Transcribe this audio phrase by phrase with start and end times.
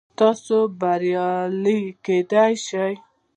[0.19, 2.93] تاسو بریالي کیدی شئ